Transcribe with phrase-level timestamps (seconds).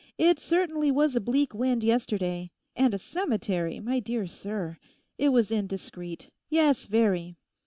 [0.17, 4.77] It certainly was a bleak wind yesterday—and a cemetery, my dear sir!
[5.19, 7.35] It was indiscreet—yes, very.